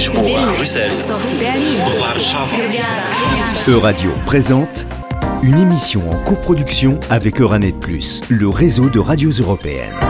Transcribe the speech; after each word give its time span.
Lisboa, 0.00 0.54
Bruxelles, 0.56 1.12
Berlin, 1.38 2.00
Warszawa. 2.00 2.46
Ljubljana. 2.56 3.68
Euradio 3.68 4.10
présente 4.24 4.86
une 5.42 5.58
émission 5.58 6.00
en 6.10 6.16
coproduction 6.24 6.98
avec 7.10 7.38
Euranet 7.38 7.72
Plus, 7.72 8.22
le 8.30 8.48
réseau 8.48 8.88
de 8.88 8.98
radios 8.98 9.32
européennes. 9.32 10.09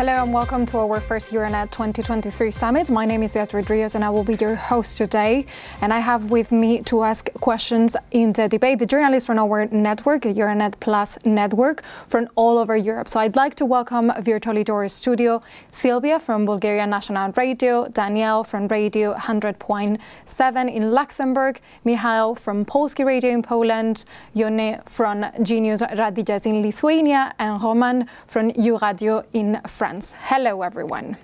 Hello 0.00 0.22
and 0.22 0.32
welcome 0.32 0.64
to 0.64 0.78
our 0.78 0.98
first 0.98 1.30
Euranet 1.30 1.70
2023 1.72 2.50
summit. 2.50 2.88
My 2.88 3.04
name 3.04 3.22
is 3.22 3.34
Beatriz 3.34 3.68
Rios 3.68 3.94
and 3.94 4.02
I 4.02 4.08
will 4.08 4.24
be 4.24 4.34
your 4.36 4.54
host 4.54 4.96
today. 4.96 5.44
And 5.82 5.92
I 5.92 5.98
have 5.98 6.30
with 6.30 6.52
me 6.52 6.80
to 6.84 7.02
ask 7.02 7.30
questions 7.34 7.96
in 8.10 8.32
the 8.32 8.48
debate 8.48 8.78
the 8.78 8.86
journalists 8.86 9.26
from 9.26 9.38
our 9.38 9.66
network, 9.66 10.22
Euranet 10.22 10.80
Plus 10.80 11.18
network, 11.26 11.82
from 12.08 12.28
all 12.34 12.56
over 12.56 12.74
Europe. 12.78 13.08
So 13.10 13.20
I'd 13.20 13.36
like 13.36 13.56
to 13.56 13.66
welcome 13.66 14.10
virtually 14.20 14.64
to 14.64 14.72
our 14.72 14.88
studio 14.88 15.42
Silvia 15.70 16.18
from 16.18 16.46
Bulgaria 16.46 16.86
National 16.86 17.30
Radio, 17.32 17.86
Danielle 17.88 18.42
from 18.42 18.68
Radio 18.68 19.12
100.7 19.12 20.74
in 20.74 20.92
Luxembourg, 20.92 21.60
Mihail 21.84 22.34
from 22.36 22.64
Polskie 22.64 23.04
Radio 23.04 23.32
in 23.32 23.42
Poland, 23.42 24.06
Jone 24.34 24.80
from 24.86 25.24
Žinių 25.24 25.76
radijas 25.98 26.46
in 26.46 26.62
Lithuania, 26.62 27.34
and 27.38 27.62
Roman 27.62 28.06
from 28.26 28.50
Euradio 28.52 29.24
in 29.34 29.60
France. 29.66 29.89
Hello, 29.90 30.62
everyone. 30.62 31.16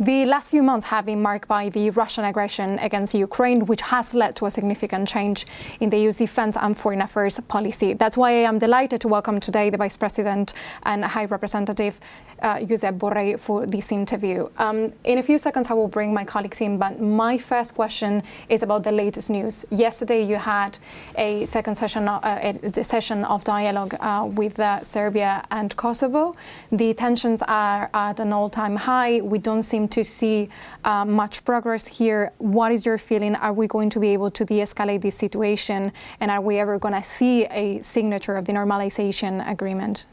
The 0.00 0.24
last 0.24 0.50
few 0.50 0.62
months 0.62 0.86
have 0.86 1.04
been 1.04 1.20
marked 1.20 1.48
by 1.48 1.68
the 1.68 1.90
Russian 1.90 2.24
aggression 2.24 2.78
against 2.78 3.14
Ukraine, 3.14 3.66
which 3.66 3.82
has 3.82 4.14
led 4.14 4.34
to 4.36 4.46
a 4.46 4.50
significant 4.50 5.06
change 5.06 5.44
in 5.80 5.90
the 5.90 5.98
EU's 5.98 6.16
defense 6.16 6.56
and 6.58 6.76
foreign 6.76 7.02
affairs 7.02 7.38
policy. 7.40 7.92
That's 7.92 8.16
why 8.16 8.30
I 8.30 8.48
am 8.48 8.58
delighted 8.58 9.02
to 9.02 9.08
welcome 9.08 9.38
today 9.38 9.68
the 9.68 9.76
Vice 9.76 9.98
President 9.98 10.54
and 10.84 11.04
High 11.04 11.26
Representative 11.26 12.00
uh, 12.40 12.56
Josep 12.56 12.98
Borrell 12.98 13.38
for 13.38 13.66
this 13.66 13.92
interview. 13.92 14.48
Um, 14.56 14.94
in 15.04 15.18
a 15.18 15.22
few 15.22 15.38
seconds, 15.38 15.70
I 15.70 15.74
will 15.74 15.88
bring 15.88 16.14
my 16.14 16.24
colleagues 16.24 16.60
in, 16.62 16.78
but 16.78 16.98
my 16.98 17.36
first 17.36 17.74
question 17.74 18.22
is 18.48 18.62
about 18.62 18.84
the 18.84 18.92
latest 18.92 19.28
news. 19.28 19.66
Yesterday, 19.70 20.22
you 20.22 20.36
had 20.36 20.78
a 21.16 21.44
second 21.44 21.74
session, 21.74 22.08
uh, 22.08 22.54
a 22.62 22.82
session 22.82 23.24
of 23.24 23.44
dialogue 23.44 23.94
uh, 24.00 24.26
with 24.26 24.58
uh, 24.58 24.82
Serbia 24.82 25.44
and 25.50 25.76
Kosovo. 25.76 26.34
The 26.70 26.94
tensions 26.94 27.42
are 27.42 27.90
at 27.92 28.20
an 28.20 28.32
all-time 28.32 28.76
high. 28.76 29.20
We 29.20 29.38
don't 29.38 29.62
seem 29.62 29.81
to 29.88 30.04
see 30.04 30.48
uh, 30.84 31.04
much 31.04 31.44
progress 31.44 31.86
here. 31.86 32.32
What 32.38 32.72
is 32.72 32.84
your 32.86 32.98
feeling? 32.98 33.34
Are 33.36 33.52
we 33.52 33.66
going 33.66 33.90
to 33.90 34.00
be 34.00 34.08
able 34.08 34.30
to 34.30 34.44
de-escalate 34.44 35.02
this 35.02 35.16
situation, 35.16 35.92
and 36.20 36.30
are 36.30 36.40
we 36.40 36.58
ever 36.58 36.78
going 36.78 36.94
to 36.94 37.02
see 37.02 37.44
a 37.46 37.80
signature 37.82 38.36
of 38.36 38.44
the 38.44 38.52
normalization 38.52 39.48
agreement? 39.50 40.06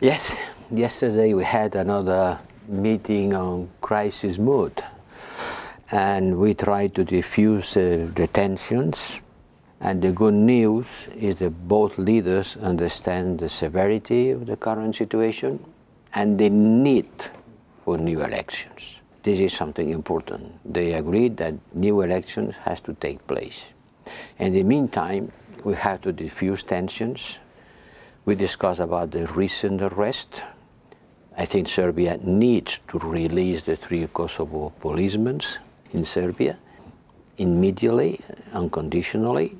Yes, 0.00 0.36
yesterday 0.70 1.34
we 1.34 1.44
had 1.44 1.74
another 1.74 2.38
meeting 2.68 3.34
on 3.34 3.68
crisis 3.80 4.38
mode, 4.38 4.84
and 5.90 6.38
we 6.38 6.54
tried 6.54 6.94
to 6.94 7.04
diffuse 7.04 7.76
uh, 7.76 8.08
the 8.14 8.26
tensions. 8.26 9.22
And 9.80 10.02
the 10.02 10.10
good 10.10 10.34
news 10.34 11.06
is 11.16 11.36
that 11.36 11.68
both 11.68 11.98
leaders 11.98 12.56
understand 12.56 13.38
the 13.38 13.48
severity 13.48 14.30
of 14.30 14.46
the 14.46 14.56
current 14.56 14.96
situation 14.96 15.64
and 16.12 16.36
the 16.36 16.50
need 16.50 17.08
for 17.84 17.96
new 17.96 18.20
elections. 18.20 18.97
This 19.22 19.40
is 19.40 19.52
something 19.52 19.90
important. 19.90 20.60
They 20.64 20.94
agreed 20.94 21.36
that 21.38 21.54
new 21.74 22.00
elections 22.02 22.54
has 22.64 22.80
to 22.82 22.94
take 22.94 23.26
place. 23.26 23.64
In 24.38 24.52
the 24.52 24.62
meantime, 24.62 25.32
we 25.64 25.74
have 25.74 26.00
to 26.02 26.12
diffuse 26.12 26.62
tensions. 26.62 27.38
We 28.24 28.34
discussed 28.34 28.80
about 28.80 29.10
the 29.10 29.26
recent 29.26 29.82
arrest. 29.82 30.42
I 31.36 31.44
think 31.44 31.68
Serbia 31.68 32.18
needs 32.22 32.80
to 32.88 32.98
release 32.98 33.62
the 33.62 33.76
three 33.76 34.06
Kosovo 34.06 34.72
policemen 34.80 35.40
in 35.92 36.04
Serbia 36.04 36.58
immediately, 37.38 38.20
unconditionally, 38.52 39.56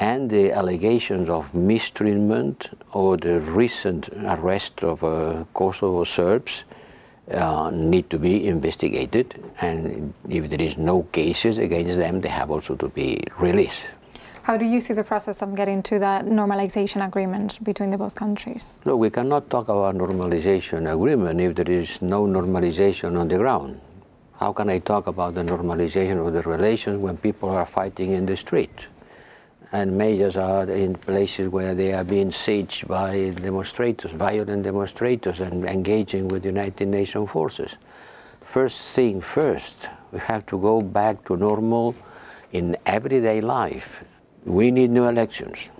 and 0.00 0.30
the 0.30 0.52
allegations 0.52 1.28
of 1.28 1.54
mistreatment 1.54 2.70
or 2.92 3.16
the 3.16 3.40
recent 3.40 4.08
arrest 4.24 4.82
of 4.84 5.02
uh, 5.02 5.44
Kosovo 5.54 6.04
Serbs 6.04 6.64
uh, 7.30 7.70
need 7.72 8.10
to 8.10 8.18
be 8.18 8.46
investigated. 8.46 9.34
And 9.60 10.14
if 10.28 10.48
there 10.50 10.60
is 10.60 10.78
no 10.78 11.02
cases 11.12 11.58
against 11.58 11.96
them, 11.96 12.20
they 12.20 12.28
have 12.28 12.50
also 12.50 12.76
to 12.76 12.88
be 12.88 13.22
released. 13.38 13.84
How 14.42 14.56
do 14.56 14.64
you 14.64 14.80
see 14.80 14.94
the 14.94 15.04
process 15.04 15.42
of 15.42 15.54
getting 15.54 15.82
to 15.82 15.98
that 15.98 16.24
normalization 16.24 17.06
agreement 17.06 17.62
between 17.62 17.90
the 17.90 17.98
both 17.98 18.14
countries? 18.14 18.78
No, 18.86 18.96
we 18.96 19.10
cannot 19.10 19.50
talk 19.50 19.68
about 19.68 19.94
normalization 19.94 20.90
agreement 20.90 21.38
if 21.38 21.54
there 21.54 21.70
is 21.70 22.00
no 22.00 22.24
normalization 22.24 23.20
on 23.20 23.28
the 23.28 23.36
ground. 23.36 23.78
How 24.40 24.54
can 24.54 24.70
I 24.70 24.78
talk 24.78 25.06
about 25.06 25.34
the 25.34 25.42
normalization 25.42 26.26
of 26.26 26.32
the 26.32 26.40
relations 26.42 26.96
when 26.98 27.18
people 27.18 27.50
are 27.50 27.66
fighting 27.66 28.12
in 28.12 28.24
the 28.24 28.38
street? 28.38 28.70
And 29.70 29.98
majors 29.98 30.36
are 30.36 30.68
in 30.70 30.94
places 30.94 31.48
where 31.48 31.74
they 31.74 31.92
are 31.92 32.04
being 32.04 32.30
sieged 32.30 32.88
by 32.88 33.30
demonstrators, 33.30 34.10
violent 34.12 34.62
demonstrators, 34.62 35.40
and 35.40 35.64
engaging 35.66 36.28
with 36.28 36.44
United 36.44 36.88
Nations 36.88 37.30
forces. 37.30 37.76
First 38.40 38.94
thing 38.94 39.20
first, 39.20 39.88
we 40.10 40.20
have 40.20 40.46
to 40.46 40.58
go 40.58 40.80
back 40.80 41.24
to 41.26 41.36
normal 41.36 41.94
in 42.50 42.76
everyday 42.86 43.42
life. 43.42 44.04
We 44.46 44.70
need 44.70 44.90
new 44.90 45.04
elections. 45.04 45.70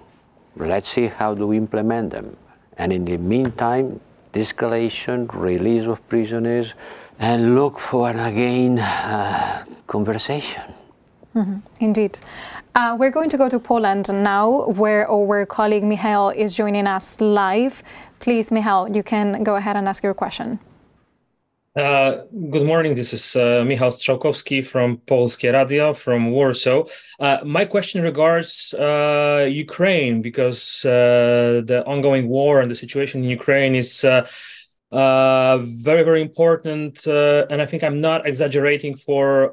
Let's 0.54 0.88
see 0.88 1.06
how 1.06 1.34
do 1.34 1.46
we 1.46 1.56
implement 1.56 2.10
them. 2.10 2.36
And 2.76 2.92
in 2.92 3.06
the 3.06 3.16
meantime, 3.16 4.00
de-escalation, 4.32 5.32
release 5.32 5.86
of 5.86 6.06
prisoners, 6.08 6.74
and 7.18 7.54
look 7.54 7.78
for 7.78 8.10
again 8.10 8.78
uh, 8.78 9.64
conversation. 9.86 10.62
Mm-hmm. 11.34 11.58
Indeed. 11.80 12.18
Uh, 12.78 12.94
we're 12.94 13.10
going 13.10 13.28
to 13.28 13.36
go 13.36 13.48
to 13.48 13.58
Poland 13.58 14.08
now, 14.08 14.68
where 14.68 15.10
our 15.10 15.44
colleague 15.44 15.82
Michał 15.82 16.30
is 16.30 16.54
joining 16.54 16.86
us 16.86 17.20
live. 17.20 17.82
Please, 18.20 18.52
Michał, 18.52 18.94
you 18.94 19.02
can 19.02 19.42
go 19.42 19.56
ahead 19.56 19.76
and 19.76 19.88
ask 19.88 20.04
your 20.04 20.14
question. 20.14 20.60
Uh, 21.74 22.22
good 22.50 22.64
morning. 22.64 22.94
This 22.94 23.12
is 23.12 23.34
uh, 23.34 23.64
Michał 23.66 23.90
Strzałkowski 23.90 24.64
from 24.64 24.98
Polskie 25.06 25.52
Radio 25.52 25.92
from 25.92 26.30
Warsaw. 26.30 26.84
Uh, 27.18 27.38
my 27.44 27.64
question 27.64 28.00
regards 28.00 28.72
uh, 28.74 29.44
Ukraine 29.50 30.22
because 30.22 30.84
uh, 30.84 31.62
the 31.66 31.82
ongoing 31.84 32.28
war 32.28 32.60
and 32.60 32.70
the 32.70 32.76
situation 32.76 33.24
in 33.24 33.28
Ukraine 33.28 33.74
is 33.74 34.04
uh, 34.04 34.24
very, 34.92 36.04
very 36.04 36.22
important. 36.22 37.04
and 37.08 37.60
I 37.60 37.66
think 37.66 37.82
I'm 37.82 38.00
not 38.00 38.24
exaggerating 38.24 38.96
for 38.96 39.50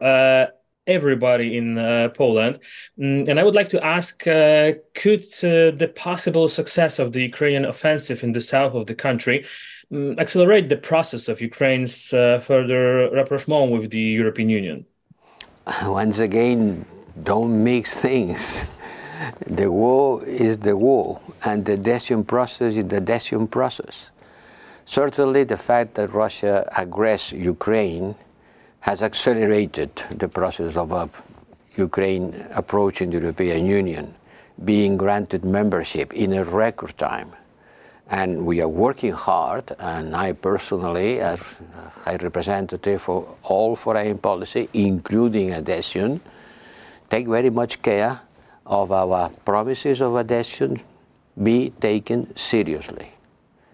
everybody 0.87 1.57
in 1.57 1.77
uh, 1.77 2.09
Poland. 2.13 2.59
Mm, 2.99 3.27
and 3.27 3.39
I 3.39 3.43
would 3.43 3.55
like 3.55 3.69
to 3.69 3.83
ask 3.83 4.27
uh, 4.27 4.73
could 4.93 5.23
uh, 5.43 5.71
the 5.71 5.91
possible 5.95 6.47
success 6.49 6.99
of 6.99 7.11
the 7.11 7.21
Ukrainian 7.21 7.65
offensive 7.65 8.23
in 8.23 8.31
the 8.33 8.41
south 8.41 8.73
of 8.73 8.87
the 8.87 8.95
country 8.95 9.45
um, 9.91 10.17
accelerate 10.19 10.69
the 10.69 10.77
process 10.77 11.27
of 11.27 11.41
Ukraine's 11.41 12.09
further 12.09 13.09
rapprochement 13.11 13.71
with 13.71 13.91
the 13.91 13.99
European 13.99 14.49
Union? 14.49 14.85
Once 15.83 16.19
again, 16.19 16.85
don't 17.23 17.63
mix 17.63 17.97
things. 17.97 18.65
The 19.47 19.71
war 19.71 20.23
is 20.25 20.59
the 20.59 20.75
war, 20.75 21.21
and 21.43 21.65
the 21.65 21.77
decision 21.77 22.23
process 22.23 22.75
is 22.75 22.85
the 22.85 23.01
decision 23.01 23.47
process. 23.47 24.11
Certainly, 24.85 25.45
the 25.45 25.57
fact 25.57 25.95
that 25.95 26.13
Russia 26.13 26.69
aggressed 26.77 27.31
Ukraine 27.31 28.15
has 28.85 29.01
accelerated 29.01 29.89
the 30.11 30.29
process 30.29 30.75
of 30.75 30.93
uh, 30.93 31.07
Ukraine 31.75 32.45
approaching 32.53 33.09
the 33.09 33.17
European 33.17 33.65
Union, 33.65 34.13
being 34.63 34.95
granted 34.95 35.43
membership 35.43 36.13
in 36.13 36.33
a 36.33 36.43
record 36.43 36.95
time. 36.95 37.31
And 38.11 38.45
we 38.45 38.61
are 38.61 38.69
working 38.69 39.13
hard, 39.13 39.75
and 39.79 40.15
I 40.15 40.33
personally, 40.33 41.19
as 41.19 41.41
High 42.03 42.17
Representative 42.17 43.01
for 43.01 43.35
all 43.41 43.75
foreign 43.75 44.19
policy, 44.19 44.69
including 44.73 45.51
adhesion, 45.51 46.21
take 47.09 47.25
very 47.25 47.49
much 47.49 47.81
care 47.81 48.21
of 48.67 48.91
our 48.91 49.29
promises 49.43 49.99
of 49.99 50.15
adhesion 50.15 50.79
be 51.41 51.71
taken 51.79 52.37
seriously. 52.37 53.13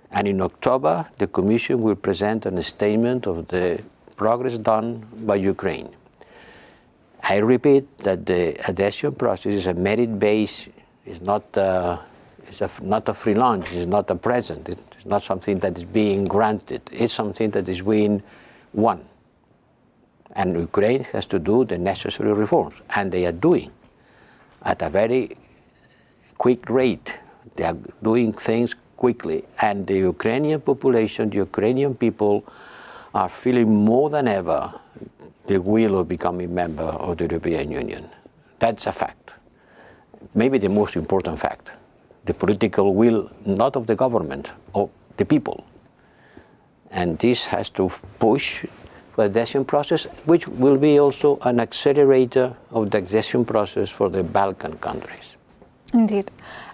And 0.10 0.26
in 0.30 0.40
October, 0.40 1.10
the 1.18 1.28
Commission 1.28 1.82
will 1.82 1.96
present 1.98 2.46
a 2.46 2.64
statement 2.64 3.28
of 3.28 3.50
the 3.50 3.82
progress 4.22 4.56
done 4.72 4.88
by 5.30 5.38
Ukraine. 5.54 5.90
I 7.34 7.38
repeat 7.54 7.86
that 8.08 8.20
the 8.32 8.42
adhesion 8.70 9.14
process 9.24 9.54
is 9.62 9.68
a 9.68 9.74
merit-based, 9.88 10.70
it's 11.10 11.22
not, 11.32 11.44
uh, 11.58 11.98
it's 12.48 12.62
a, 12.62 12.70
not 12.96 13.04
a 13.14 13.16
free 13.22 13.38
lunch, 13.46 13.66
it's 13.78 13.92
not 13.98 14.06
a 14.16 14.18
present, 14.30 14.70
it's 14.70 15.08
not 15.14 15.22
something 15.24 15.58
that 15.64 15.74
is 15.80 15.88
being 16.02 16.22
granted, 16.36 16.82
it's 16.92 17.14
something 17.22 17.50
that 17.56 17.66
is 17.74 17.82
being 17.82 18.22
won. 18.86 19.00
And 20.40 20.48
Ukraine 20.70 21.04
has 21.14 21.26
to 21.34 21.38
do 21.40 21.66
the 21.72 21.78
necessary 21.92 22.34
reforms, 22.44 22.76
and 22.96 23.06
they 23.12 23.26
are 23.30 23.40
doing. 23.50 23.72
at 24.64 24.82
a 24.82 24.90
very 24.90 25.36
quick 26.38 26.70
rate. 26.70 27.18
They 27.56 27.64
are 27.64 27.78
doing 28.02 28.34
things 28.34 28.76
quickly. 28.96 29.44
And 29.62 29.88
the 29.88 29.98
Ukrainian 29.98 30.62
population, 30.62 31.30
the 31.30 31.38
Ukrainian 31.38 31.96
people, 31.96 32.44
are 33.14 33.30
feeling 33.30 33.86
more 33.86 34.10
than 34.10 34.28
ever 34.28 34.74
the 35.48 35.60
will 35.60 36.00
of 36.00 36.08
becoming 36.08 36.54
member 36.54 36.84
of 36.84 37.18
the 37.18 37.26
European 37.26 37.72
Union. 37.72 38.10
That's 38.60 38.88
a 38.88 38.92
fact. 38.92 39.34
Maybe 40.34 40.58
the 40.58 40.70
most 40.70 40.96
important 40.96 41.40
fact. 41.40 41.72
The 42.26 42.34
political 42.34 42.94
will, 42.94 43.30
not 43.46 43.76
of 43.76 43.88
the 43.88 43.96
government, 43.96 44.52
of 44.76 44.90
the 45.18 45.26
people. 45.26 45.66
And 46.92 47.18
this 47.20 47.48
has 47.48 47.70
to 47.72 47.90
push 48.20 48.66
for 49.14 49.28
the 49.28 49.42
accession 49.42 49.66
process, 49.66 50.06
which 50.26 50.48
will 50.48 50.78
be 50.78 51.00
also 51.00 51.40
an 51.42 51.60
accelerator 51.60 52.56
of 52.70 52.92
the 52.92 53.00
accession 53.00 53.44
process 53.46 53.90
for 53.90 54.10
the 54.10 54.24
Balkan 54.24 54.78
countries. 54.78 55.36
Indeed. 55.94 56.32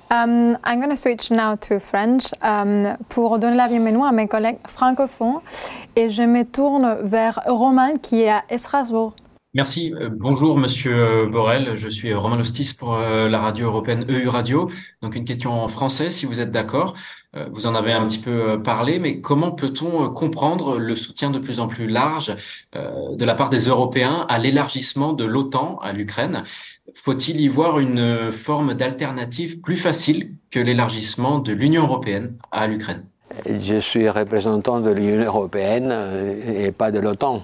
Um, 0.09 0.57
I'm 0.63 0.79
going 0.79 0.89
to 0.89 0.95
switch 0.95 1.31
now 1.31 1.55
to 1.55 1.81
French 1.81 2.33
um, 2.41 2.95
pour 3.09 3.39
donner 3.39 3.57
la 3.57 3.67
bienvenue 3.67 4.05
à 4.05 4.13
mes 4.13 4.29
collègues 4.29 4.59
francophones 4.65 5.41
et 5.97 6.09
je 6.09 6.23
me 6.23 6.43
tourne 6.43 6.99
vers 7.01 7.41
Romain 7.45 7.97
qui 8.01 8.21
est 8.21 8.29
à 8.29 8.43
Strasbourg. 8.57 9.13
Merci. 9.53 9.93
Euh, 9.95 10.09
bonjour, 10.11 10.57
Monsieur 10.57 10.93
euh, 10.93 11.25
Borrell. 11.25 11.77
Je 11.77 11.87
suis 11.87 12.13
Romain 12.13 12.35
Lostis 12.35 12.73
pour 12.77 12.95
euh, 12.95 13.29
la 13.29 13.39
radio 13.39 13.67
européenne 13.67 14.05
EU 14.09 14.27
Radio. 14.27 14.69
Donc, 15.01 15.15
une 15.15 15.23
question 15.23 15.51
en 15.53 15.69
français, 15.69 16.09
si 16.09 16.25
vous 16.25 16.39
êtes 16.39 16.51
d'accord. 16.51 16.93
Vous 17.51 17.67
en 17.67 17.75
avez 17.75 17.91
un 17.93 18.07
petit 18.07 18.17
peu 18.17 18.63
parlé, 18.63 18.97
mais 18.97 19.21
comment 19.21 19.51
peut-on 19.51 20.09
comprendre 20.09 20.79
le 20.79 20.95
soutien 20.95 21.29
de 21.29 21.37
plus 21.37 21.59
en 21.59 21.67
plus 21.67 21.85
large 21.85 22.35
de 22.73 23.25
la 23.25 23.35
part 23.35 23.51
des 23.51 23.67
Européens 23.67 24.25
à 24.27 24.39
l'élargissement 24.39 25.13
de 25.13 25.23
l'OTAN 25.23 25.77
à 25.83 25.93
l'Ukraine? 25.93 26.43
Faut-il 26.95 27.39
y 27.39 27.47
voir 27.47 27.77
une 27.77 28.31
forme 28.31 28.73
d'alternative 28.73 29.59
plus 29.59 29.75
facile 29.75 30.31
que 30.49 30.59
l'élargissement 30.59 31.37
de 31.37 31.53
l'Union 31.53 31.83
européenne 31.83 32.33
à 32.51 32.65
l'Ukraine? 32.65 33.05
Je 33.45 33.79
suis 33.79 34.09
représentant 34.09 34.79
de 34.79 34.89
l'Union 34.89 35.23
européenne 35.23 35.93
et 36.43 36.71
pas 36.71 36.89
de 36.89 36.97
l'OTAN. 36.97 37.43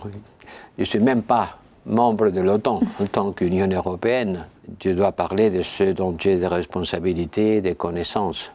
Je 0.80 0.86
suis 0.86 1.00
même 1.00 1.22
pas 1.22 1.60
membre 1.86 2.30
de 2.30 2.42
l'OTAN 2.42 2.80
en 3.02 3.06
tant 3.06 3.32
qu'Union 3.32 3.68
européenne. 3.68 4.46
Je 4.84 4.92
dois 4.92 5.12
parler 5.12 5.50
de 5.50 5.62
ceux 5.62 5.94
dont 5.94 6.16
j'ai 6.18 6.38
des 6.38 6.48
responsabilités, 6.48 7.62
des 7.62 7.76
connaissances. 7.76 8.52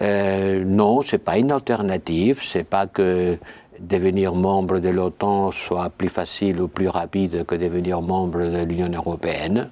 Euh, 0.00 0.64
non, 0.64 1.02
ce 1.02 1.16
n'est 1.16 1.20
pas 1.20 1.38
une 1.38 1.50
alternative. 1.52 2.40
Ce 2.42 2.58
n'est 2.58 2.64
pas 2.64 2.86
que 2.86 3.36
devenir 3.78 4.34
membre 4.34 4.78
de 4.78 4.88
l'OTAN 4.88 5.52
soit 5.52 5.90
plus 5.90 6.08
facile 6.08 6.60
ou 6.60 6.68
plus 6.68 6.88
rapide 6.88 7.44
que 7.46 7.54
devenir 7.54 8.00
membre 8.00 8.40
de 8.40 8.62
l'Union 8.64 8.90
européenne. 8.92 9.70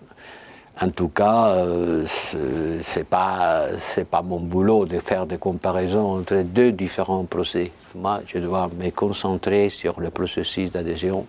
En 0.81 0.91
tout 0.91 1.09
cas, 1.09 1.49
euh, 1.55 2.05
ce 2.07 2.99
n'est 2.99 3.05
pas 3.05 4.23
mon 4.23 4.41
boulot 4.41 4.85
de 4.85 4.99
faire 4.99 5.27
des 5.27 5.39
comparaisons 5.39 6.19
entre 6.19 6.43
deux 6.43 6.71
différents 6.71 7.25
procès. 7.25 7.73
Moi, 7.95 8.21
je 8.27 8.39
dois 8.39 8.69
me 8.79 8.91
concentrer 8.91 9.71
sur 9.71 10.01
le 10.01 10.11
processus 10.11 10.71
d'adhésion 10.71 11.27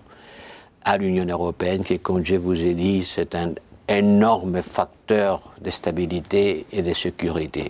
à 0.88 0.98
l'Union 0.98 1.26
européenne, 1.26 1.84
qui, 1.84 2.00
comme 2.00 2.24
je 2.24 2.36
vous 2.36 2.64
ai 2.64 2.74
dit, 2.74 3.04
c'est 3.04 3.36
un 3.36 3.52
énorme 3.90 4.62
facteur 4.62 5.42
de 5.60 5.70
stabilité 5.70 6.66
et 6.72 6.82
de 6.82 6.94
sécurité. 6.94 7.68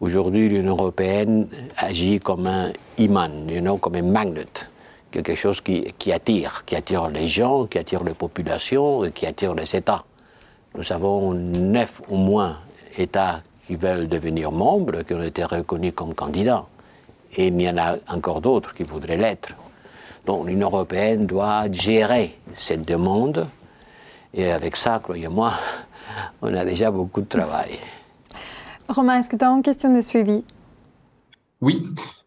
Aujourd'hui, 0.00 0.48
l'Union 0.48 0.72
européenne 0.72 1.48
agit 1.76 2.20
comme 2.20 2.46
un 2.46 2.72
imam, 2.96 3.50
you 3.50 3.60
know, 3.60 3.76
comme 3.76 3.96
un 3.96 4.02
magnet, 4.02 4.46
quelque 5.10 5.34
chose 5.34 5.60
qui, 5.60 5.92
qui, 5.98 6.12
attire, 6.12 6.64
qui 6.64 6.74
attire 6.76 7.10
les 7.10 7.28
gens, 7.28 7.66
qui 7.66 7.76
attire 7.76 8.02
les 8.02 8.14
populations 8.14 9.04
et 9.04 9.12
qui 9.12 9.26
attire 9.26 9.54
les 9.54 9.76
États. 9.76 10.04
Nous 10.74 10.92
avons 10.94 11.34
neuf 11.34 12.00
ou 12.08 12.16
moins 12.16 12.56
États 12.96 13.42
qui 13.66 13.74
veulent 13.74 14.08
devenir 14.08 14.50
membres, 14.50 15.02
qui 15.02 15.12
ont 15.12 15.22
été 15.22 15.44
reconnus 15.44 15.92
comme 15.94 16.14
candidats. 16.14 16.64
Et 17.36 17.48
il 17.48 17.60
y 17.60 17.68
en 17.68 17.76
a 17.76 17.96
encore 18.08 18.40
d'autres 18.40 18.72
qui 18.72 18.84
voudraient 18.84 19.18
l'être. 19.18 19.54
Donc 20.26 20.46
l'Union 20.46 20.68
européenne 20.68 21.26
doit 21.26 21.70
gérer 21.70 22.38
cette 22.54 22.86
demande. 22.86 23.48
Et 24.32 24.50
avec 24.50 24.76
ça, 24.76 25.00
croyez-moi, 25.02 25.52
on 26.42 26.54
a 26.54 26.64
déjà 26.64 26.90
beaucoup 26.90 27.20
de 27.20 27.28
travail. 27.28 27.78
Romain, 28.88 29.18
est-ce 29.18 29.28
que 29.28 29.36
tu 29.36 29.44
as 29.44 29.50
une 29.50 29.62
question 29.62 29.94
de 29.94 30.00
suivi? 30.00 30.44
Oui. 31.60 31.82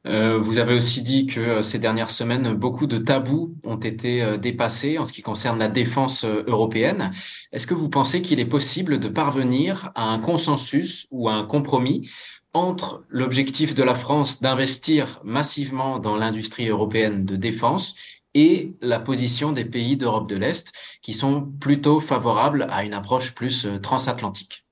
Euh, 0.07 0.39
vous 0.39 0.57
avez 0.57 0.73
aussi 0.73 1.01
dit 1.01 1.25
que 1.25 1.39
euh, 1.39 1.61
ces 1.61 1.79
dernières 1.79 2.11
semaines, 2.11 2.53
beaucoup 2.53 2.87
de 2.87 2.97
tabous 2.97 3.53
ont 3.63 3.77
été 3.77 4.23
euh, 4.23 4.37
dépassés 4.37 4.97
en 4.97 5.05
ce 5.05 5.11
qui 5.11 5.21
concerne 5.21 5.59
la 5.59 5.67
défense 5.67 6.23
européenne. 6.23 7.11
Est-ce 7.51 7.67
que 7.67 7.73
vous 7.73 7.89
pensez 7.89 8.21
qu'il 8.21 8.39
est 8.39 8.45
possible 8.45 8.99
de 8.99 9.09
parvenir 9.09 9.91
à 9.95 10.09
un 10.09 10.19
consensus 10.19 11.07
ou 11.11 11.27
à 11.27 11.33
un 11.33 11.43
compromis 11.43 12.09
entre 12.57 13.03
l'objectif 13.09 13.75
de 13.75 13.83
la 13.83 13.93
France 13.93 14.41
d'investir 14.41 15.19
massivement 15.23 15.99
dans 15.99 16.17
l'industrie 16.17 16.67
européenne 16.67 17.25
de 17.25 17.35
défense 17.35 17.95
et 18.33 18.73
la 18.81 18.99
position 18.99 19.51
des 19.51 19.65
pays 19.65 19.95
d'Europe 19.95 20.27
de 20.27 20.35
l'Est 20.35 20.71
qui 21.01 21.13
sont 21.13 21.47
plutôt 21.59 21.99
favorables 21.99 22.67
à 22.69 22.83
une 22.83 22.93
approche 22.93 23.33
plus 23.33 23.65
euh, 23.65 23.79
transatlantique 23.79 24.65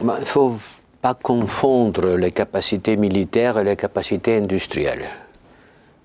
Il 0.00 0.06
ne 0.06 0.24
faut 0.24 0.56
pas 1.02 1.14
confondre 1.14 2.16
les 2.16 2.32
capacités 2.32 2.96
militaires 2.96 3.58
et 3.58 3.64
les 3.64 3.76
capacités 3.76 4.36
industrielles. 4.36 5.08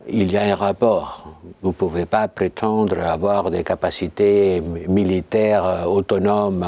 Il 0.08 0.32
y 0.32 0.38
a 0.38 0.44
un 0.44 0.56
rapport. 0.56 1.28
Vous 1.62 1.70
ne 1.70 1.74
pouvez 1.74 2.06
pas 2.06 2.28
prétendre 2.28 3.00
avoir 3.00 3.52
des 3.52 3.64
capacités 3.64 4.60
militaires 4.88 5.66
euh, 5.66 5.84
autonomes 5.86 6.66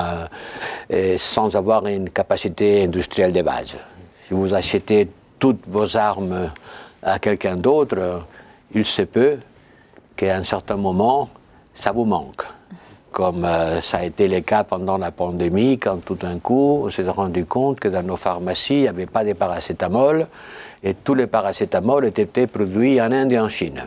euh, 0.92 1.18
sans 1.18 1.56
avoir 1.56 1.88
une 1.88 2.10
capacité 2.12 2.84
industrielle 2.84 3.34
de 3.34 3.42
base. 3.42 3.76
Si 4.24 4.34
vous 4.34 4.54
achetez 4.54 5.10
toutes 5.40 5.68
vos 5.68 5.98
armes 5.98 6.52
à 7.02 7.18
quelqu'un 7.18 7.56
d'autre, 7.56 8.20
il 8.74 8.86
se 8.86 9.02
peut 9.02 9.38
qu'à 10.16 10.36
un 10.36 10.44
certain 10.44 10.78
moment, 10.78 11.30
ça 11.74 11.92
vous 11.92 12.06
manque. 12.06 12.44
Comme 13.14 13.46
euh, 13.46 13.80
ça 13.80 14.00
a 14.00 14.06
été 14.06 14.28
le 14.28 14.42
cas 14.42 14.64
pendant 14.64 14.98
la 14.98 15.12
pandémie, 15.12 15.78
quand 15.78 16.04
tout 16.04 16.16
d'un 16.16 16.40
coup, 16.40 16.82
on 16.84 16.90
s'est 16.90 17.08
rendu 17.08 17.46
compte 17.46 17.80
que 17.80 17.88
dans 17.88 18.02
nos 18.02 18.18
pharmacies, 18.18 18.74
il 18.74 18.82
n'y 18.82 18.88
avait 18.88 19.06
pas 19.06 19.24
de 19.24 19.34
paracétamol 19.34 20.26
et 20.84 20.96
tous 20.96 21.14
les 21.14 21.28
paracétamol 21.28 22.08
étaient 22.08 22.48
produits 22.48 23.00
en 23.00 23.12
Inde 23.12 23.32
et 23.32 23.40
en 23.40 23.50
Chine. 23.50 23.86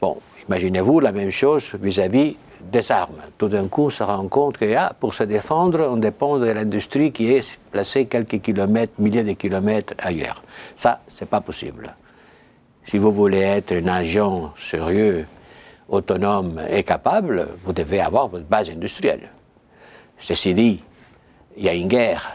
Bon, 0.00 0.16
imaginez-vous 0.48 0.98
la 0.98 1.12
même 1.12 1.30
chose 1.30 1.70
vis-à-vis 1.80 2.36
des 2.60 2.90
armes. 2.90 3.22
Tout 3.38 3.46
d'un 3.46 3.68
coup, 3.68 3.84
on 3.84 3.90
se 3.90 4.02
rend 4.02 4.26
compte 4.26 4.58
que 4.58 4.74
ah, 4.74 4.92
pour 4.98 5.14
se 5.14 5.22
défendre, 5.22 5.88
on 5.88 5.96
dépend 5.96 6.38
de 6.38 6.50
l'industrie 6.50 7.12
qui 7.12 7.30
est 7.30 7.60
placée 7.70 8.06
quelques 8.06 8.40
kilomètres, 8.40 8.94
milliers 8.98 9.22
de 9.22 9.34
kilomètres 9.34 9.94
ailleurs. 9.98 10.42
Ça, 10.74 10.98
c'est 11.06 11.30
pas 11.30 11.40
possible. 11.40 11.94
Si 12.84 12.98
vous 12.98 13.12
voulez 13.12 13.38
être 13.38 13.72
un 13.72 13.86
agent 13.86 14.52
sérieux, 14.58 15.26
autonome 15.88 16.60
et 16.70 16.82
capable, 16.82 17.48
vous 17.64 17.72
devez 17.72 18.00
avoir 18.00 18.28
votre 18.28 18.44
base 18.44 18.68
industrielle. 18.70 19.30
Ceci 20.20 20.54
dit, 20.54 20.82
il 21.56 21.64
y 21.64 21.68
a 21.68 21.74
une 21.74 21.88
guerre 21.88 22.30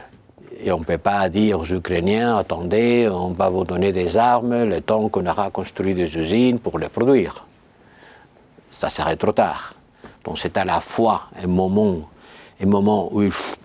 et 0.63 0.71
on 0.71 0.79
ne 0.79 0.83
peut 0.83 0.97
pas 0.97 1.27
dire 1.29 1.59
aux 1.59 1.65
Ukrainiens, 1.65 2.37
attendez, 2.37 3.09
on 3.11 3.29
va 3.29 3.49
vous 3.49 3.63
donner 3.63 3.91
des 3.91 4.17
armes 4.17 4.63
le 4.63 4.81
temps 4.81 5.09
qu'on 5.09 5.25
aura 5.25 5.49
construit 5.49 5.93
des 5.93 6.17
usines 6.17 6.59
pour 6.59 6.79
les 6.79 6.89
produire. 6.89 7.45
Ça 8.71 8.89
serait 8.89 9.17
trop 9.17 9.31
tard. 9.31 9.73
Donc 10.23 10.39
c'est 10.39 10.57
à 10.57 10.65
la 10.65 10.79
fois 10.79 11.23
un 11.41 11.47
moment, 11.47 12.01
un 12.61 12.65
moment 12.65 13.09
où 13.11 13.23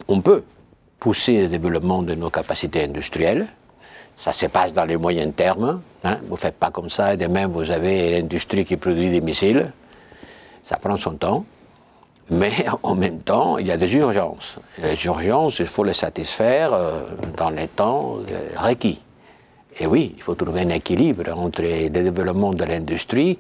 on 0.08 0.20
peut 0.20 0.42
pousser 0.98 1.42
le 1.42 1.48
développement 1.48 2.02
de 2.02 2.14
nos 2.14 2.30
capacités 2.30 2.84
industrielles. 2.84 3.46
Ça 4.16 4.32
se 4.32 4.46
passe 4.46 4.72
dans 4.72 4.84
les 4.84 4.96
moyens 4.96 5.32
termes. 5.34 5.80
Hein. 6.04 6.18
Vous 6.26 6.34
ne 6.34 6.38
faites 6.38 6.56
pas 6.56 6.70
comme 6.70 6.90
ça 6.90 7.14
et 7.14 7.16
demain 7.16 7.46
vous 7.46 7.70
avez 7.70 8.10
l'industrie 8.10 8.64
qui 8.64 8.76
produit 8.76 9.10
des 9.10 9.20
missiles. 9.20 9.72
Ça 10.62 10.76
prend 10.76 10.96
son 10.96 11.12
temps. 11.12 11.44
Mais 12.30 12.52
en 12.82 12.94
même 12.94 13.20
temps, 13.20 13.58
il 13.58 13.66
y 13.66 13.72
a 13.72 13.76
des 13.76 13.94
urgences. 13.94 14.56
Les 14.78 15.02
urgences, 15.04 15.60
il 15.60 15.66
faut 15.66 15.84
les 15.84 15.94
satisfaire 15.94 16.72
euh, 16.72 17.02
dans 17.36 17.50
les 17.50 17.68
temps 17.68 18.18
euh, 18.30 18.48
requis. 18.56 19.00
Et 19.80 19.86
oui, 19.86 20.14
il 20.16 20.22
faut 20.22 20.34
trouver 20.34 20.62
un 20.62 20.70
équilibre 20.70 21.30
entre 21.36 21.62
le 21.62 21.88
développement 21.88 22.52
de 22.52 22.64
l'industrie 22.64 23.38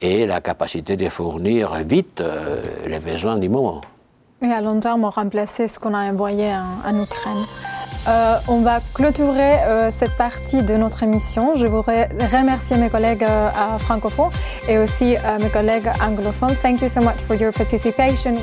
et 0.00 0.26
la 0.26 0.40
capacité 0.40 0.96
de 0.96 1.08
fournir 1.08 1.72
vite 1.74 2.20
euh, 2.20 2.62
les 2.86 3.00
besoins 3.00 3.36
du 3.36 3.48
moment. 3.48 3.80
Et 4.44 4.50
à 4.50 4.60
long 4.60 4.80
terme, 4.80 5.04
remplacer 5.04 5.68
ce 5.68 5.78
qu'on 5.78 5.94
a 5.94 6.10
envoyé 6.10 6.52
en, 6.52 7.00
Ukraine. 7.00 7.44
On 8.06 8.60
va 8.60 8.80
clôturer 8.94 9.58
cette 9.90 10.16
partie 10.16 10.62
de 10.62 10.74
notre 10.74 11.02
émission. 11.02 11.54
Je 11.56 11.66
voudrais 11.66 12.08
remercier 12.32 12.76
mes 12.76 12.90
collègues 12.90 13.26
francophones 13.78 14.30
et 14.68 14.78
aussi 14.78 15.16
mes 15.40 15.48
collègues 15.50 15.90
anglophones. 16.00 16.56
Thank 16.62 16.82
you 16.82 16.88
so 16.88 17.00
much 17.00 17.20
for 17.26 17.34
your 17.36 17.52
participation. 17.52 18.36